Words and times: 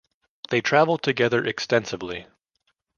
They 0.49 0.61
travelled 0.61 1.03
together 1.03 1.45
extensively. 1.45 2.25